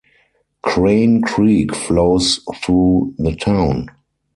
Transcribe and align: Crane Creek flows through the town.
Crane 0.63 1.21
Creek 1.21 1.75
flows 1.75 2.39
through 2.63 3.13
the 3.19 3.35
town. 3.35 3.87